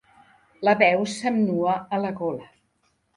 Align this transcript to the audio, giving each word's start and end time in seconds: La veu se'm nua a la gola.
La 0.67 0.73
veu 0.79 1.03
se'm 1.17 1.37
nua 1.49 1.75
a 1.99 1.99
la 2.07 2.13
gola. 2.23 2.49